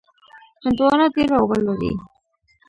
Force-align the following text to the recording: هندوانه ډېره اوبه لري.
هندوانه 0.63 1.05
ډېره 1.15 1.35
اوبه 1.41 1.57
لري. 1.65 1.91